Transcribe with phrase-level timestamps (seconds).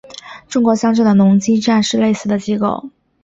[0.49, 2.89] 中国乡镇的农机站是类似的机构。